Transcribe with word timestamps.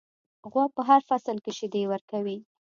غوا 0.51 0.65
په 0.75 0.81
هر 0.89 1.01
فصل 1.09 1.37
کې 1.43 1.51
شیدې 1.57 1.83
ورکوي. 1.87 2.37